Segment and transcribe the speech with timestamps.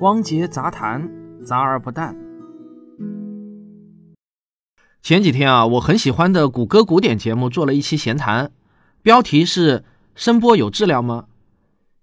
[0.00, 1.10] 汪杰杂谈，
[1.44, 2.16] 杂而不淡。
[5.02, 8.50] 前几天啊，我很喜欢的谷歌古典节目做了一期闲谈，
[9.02, 9.84] 标题是
[10.16, 11.26] “声波有质量吗？”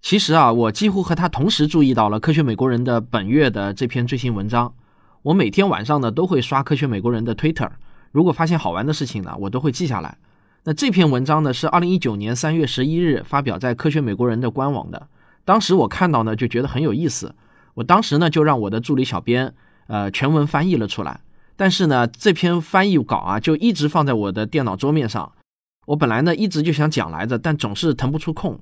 [0.00, 4.74] 其实啊，我几乎和他同时注意到了《科学美国人》的本月的这篇最新文章。
[5.22, 7.70] 我每天晚上呢都会刷《科学美国人》的 Twitter，
[8.12, 10.18] 如果发现好玩的事情呢，我都会记下来。
[10.62, 15.08] 那这篇文章呢是二零一九年三月十一日发表在《科学美国人》的官网的。
[15.44, 17.34] 当时我看到呢就觉得很有意思。
[17.78, 19.54] 我当时呢就让我的助理小编，
[19.86, 21.20] 呃，全文翻译了出来。
[21.54, 25.30] 但是呢，这篇翻译稿啊就一直放在我的电脑桌面上。
[25.86, 28.58] 我本来呢一直就想讲来着，但总是腾不出空。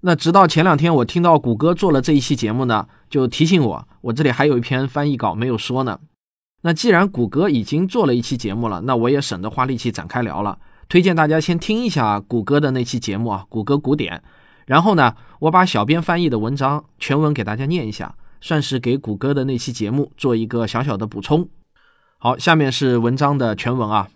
[0.00, 5.98] 那直到前两天我听到谷歌做了这一期节目呢，就提醒我，我这里还有一篇翻译稿没有说呢。
[6.62, 10.60] 那既然谷歌已经做了一期节目了，那我也省得花力气展开聊了。
[10.88, 14.22] 推荐大家先听一下谷歌的那期节目啊，谷歌古典。
[14.66, 21.48] 然后呢，我把小编翻译的文章全文给大家念一下，算是给谷歌的那期节目做一个小小的补充。
[22.18, 24.08] 好，下面是文章的全文啊。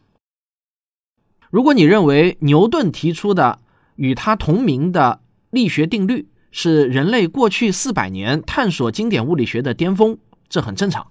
[1.51, 3.61] 如果你认为牛顿提出的
[3.97, 11.09] 与他同名的力学定律是人类过去四百年探索经典物理学的巅峰，这很正常。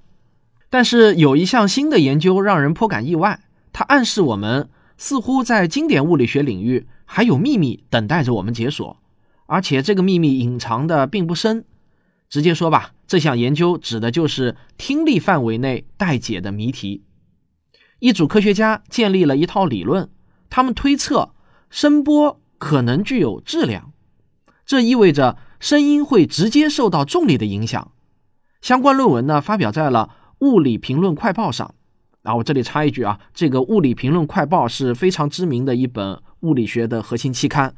[0.70, 8.98] 但是有一项新的研究让人颇感意外，它暗示我们似乎在经典物理学领域还有秘密等待着我们解锁。
[9.46, 11.66] 而且这个秘密隐藏的并不深，
[12.30, 17.04] 直接说吧，这项研究指的就是听力范围内待解的谜题。
[18.00, 20.10] 一组科学家建立了一套理论，
[20.50, 21.32] 他们推测
[21.70, 23.94] 声波可能具有质量，
[24.66, 27.92] 这意味着声音会直接受到重力的影响。
[28.62, 30.10] 相关论文呢发表在了
[30.48, 31.76] 《物理评论快报》上。
[32.24, 37.76] 啊，我这里插一句啊，这个《物理评论快报》是非常知名的一本物理学的核心期刊。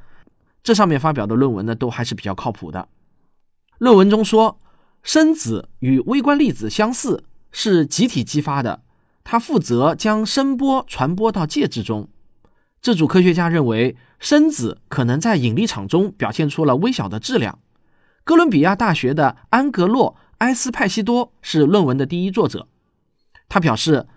[0.64, 2.88] 这上面发表的论文呢，都还是比较靠谱的。
[3.80, 4.62] 论文中说，
[5.06, 8.82] 声子与微观粒子相似，是集体激发的，
[9.24, 12.10] 它负责将声波传播到介质中。
[12.82, 17.60] 这组科学家认为，声子可能在引力场中表现出了微小的质量。
[18.24, 22.68] 哥伦比亚大学的安格洛埃斯派西多是论文的第一作者。
[23.48, 24.08] 他表示，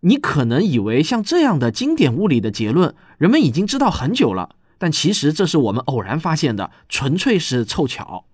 [0.00, 4.56] 你可能以为像这样的经典物理的结论，人们已经知道很久了。
[4.76, 8.26] 但其实这是我们偶然发现的，纯粹是凑巧。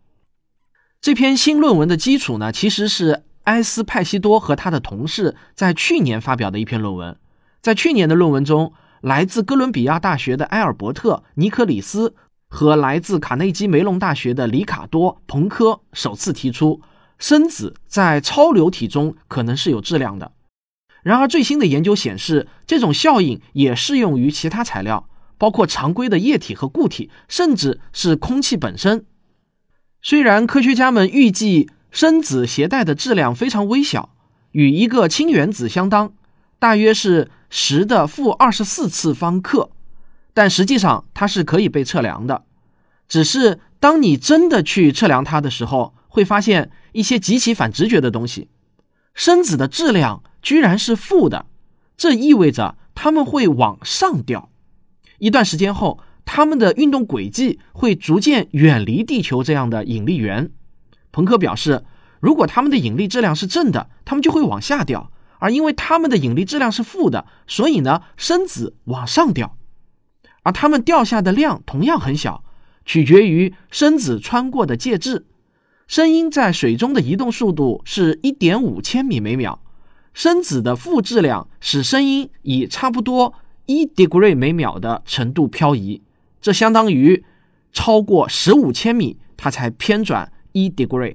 [1.03, 7.17] 这篇新论文的基础呢，其实是埃斯派西多和他的同事在去年发表的一篇论文。
[7.63, 12.15] 在去年的论文中，来自哥伦比亚大学的埃尔伯特·尼克里斯
[12.51, 16.83] 和来自卡内基梅隆大学的里卡多·彭科首次提出，
[17.17, 20.33] 分子在超流体中可能是有质量的。
[21.03, 25.09] 然而，最新的研究显示，这种效应也适用于其他材料。
[25.39, 29.07] 包括常规的液体和固体，甚至是空气本身。
[30.03, 34.11] 虽然科学家们预计生子携带的质量非常微小，
[34.53, 36.15] 与一个氢原子相当，
[36.59, 39.71] 大约是十的负二十四次方克，
[40.33, 42.45] 但实际上它是可以被测量的。
[43.09, 48.49] 只是当你真的去测量它的时候，会发现一些极其反直觉的东西：
[49.15, 51.45] 生子的质量居然是负的，
[51.97, 54.49] 这意味着它们会往上掉。
[55.19, 55.99] 一段时间后，
[56.33, 60.53] 它们的运动轨迹会逐渐远离地球这样的引力源。
[61.11, 61.85] 朋克表示，
[62.21, 69.57] 如果它们的引力质量是正的，它们就会往下掉；而因为它们的引力质量是负的，所以呢，声子往上掉。
[70.45, 72.45] 而它们掉下的量同样很小，
[72.85, 75.27] 取决于声子穿过的介质。
[75.89, 79.61] 声音在水中的移动速度是一点五千米每秒，
[80.15, 83.35] 声子的负质量使声音以差不多。
[83.67, 86.03] 一 degree 每秒的程度漂移，
[86.41, 87.25] 这相当于
[87.73, 91.15] 超过十五千米，它才偏转一 degree。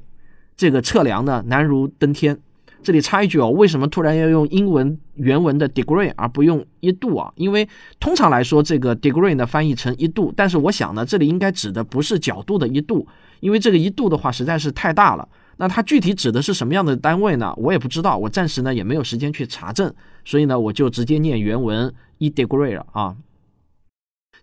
[0.56, 2.40] 这个测量呢难如登天。
[2.84, 7.34] 这里插一句哦，为什么突然要用英文原文的 degree 而不用一度啊？
[7.36, 7.68] 因为
[8.00, 13.08] 通常来说，这个 degree 呢翻译成一度，但是我想呢，这里应该指的不是角度的一度，
[13.40, 15.28] 因为这个一度的话实在是太大了。
[15.58, 17.52] 那它具体指的是什么样的单位呢？
[17.58, 19.92] 我也不知道，我暂时呢也没有时间去查证，
[20.24, 23.16] 所以呢我就直接念原文一 degree 了啊。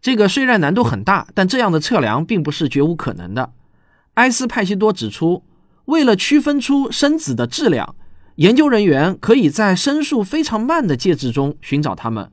[0.03, 3.53] 这个虽然难度很大，但这样的测量并不是绝无可能的。
[4.15, 5.43] 埃斯派西多指出，
[5.87, 7.95] 为了区分出声子的质量，
[8.35, 12.31] 研究人员可以在声速非常慢的介质中寻找它们，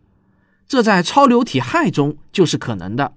[0.68, 3.14] 这在超流体氦中就是可能的，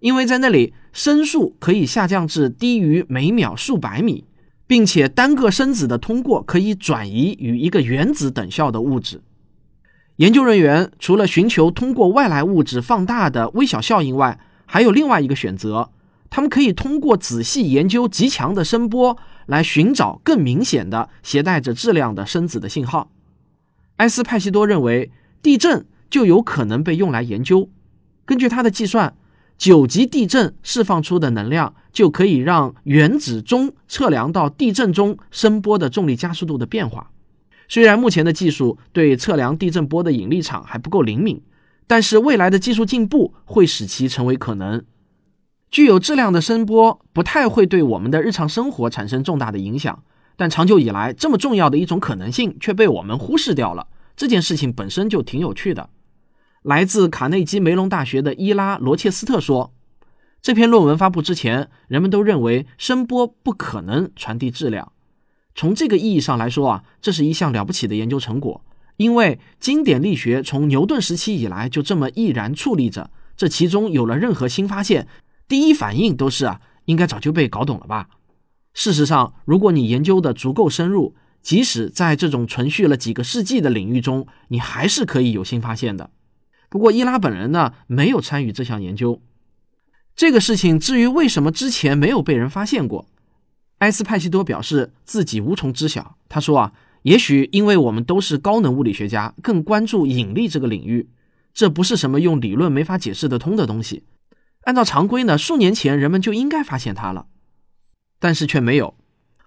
[0.00, 4.24] 因为在那里声速可以下降至低于每秒数百米。
[4.66, 9.20] 并且单个声子的通过可以转移与一个原子等效的物质。
[10.16, 15.90] 研究人员除了寻求通过外来物质放大的微小效应外，还有另外一个选择：
[16.30, 23.10] 他们可以通过仔细研究极强的声波来寻找更明显的携带着质量的声子的信号。
[23.96, 25.10] 埃斯派西多认为，
[25.42, 27.68] 地震就有可能被用来研究。
[28.24, 29.16] 根据他的计算，
[29.58, 37.10] 九级地震释放出的能量就可以让原子钟测量到地震中声波的重力加速度的变化。
[37.68, 41.42] 虽然目前的技术对测量地震波的引力场还不够灵敏，
[41.86, 44.84] 但是未来的技术进步会使其成为可能。
[45.70, 50.04] 具有质量的声波不太会对我们的日常生活产生重大的影响，
[50.36, 53.88] 但长久以来，这么重要的一种可能性却被我们忽视掉了。
[54.16, 55.90] 这件事情本身就挺有趣的。
[56.62, 59.74] 来自卡内基梅隆大学的伊拉罗切斯特说
[60.40, 64.92] ：“这篇论文发布之前，人们都认为声波不可能传递质量。
[65.54, 68.64] 从这个意义上来说啊，这是一项了不起的研究成果，
[68.96, 75.06] 因为经典力学从牛顿时期以来就这么毅然矗立着，这其中有了任何新发现。”
[75.46, 78.08] 第一反应都是啊，应该早就被搞懂了吧？
[78.72, 86.10] 事实上，如果你研究的足够深入，即使在这种存续了几个世纪的领域中，你还是可以有新发现的。
[86.70, 89.20] 不过，伊拉本人呢，没有参与这项研究。
[90.16, 93.06] 这个事情至于为什么之前没有被人发现过，
[93.84, 96.16] 埃斯派西多表示自己无从知晓。
[96.28, 96.72] 他说啊，
[97.02, 101.10] 也许因为我们都是高能物理学家，更关注引力这个领域，
[101.52, 104.04] 这不是什么用理论没法解释得通的东西。
[104.62, 107.26] 按照常规呢，数年前人们就应该发现它了，
[108.18, 108.94] 但是却没有。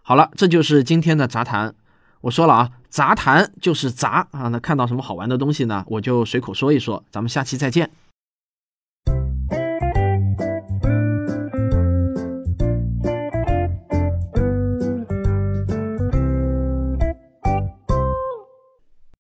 [0.04, 1.74] 好了，这就是今天的杂谈。
[2.22, 4.50] 我说了啊，杂谈就是杂啊。
[4.50, 7.04] 那看到什么好玩的东西呢，我就随口说一说。
[7.10, 7.90] 咱们下期再见。